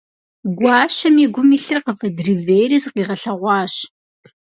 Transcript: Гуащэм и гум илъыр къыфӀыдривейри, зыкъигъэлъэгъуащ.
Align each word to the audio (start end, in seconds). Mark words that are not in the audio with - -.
Гуащэм 0.57 1.15
и 1.25 1.27
гум 1.33 1.49
илъыр 1.57 1.79
къыфӀыдривейри, 1.85 2.77
зыкъигъэлъэгъуащ. 2.83 3.73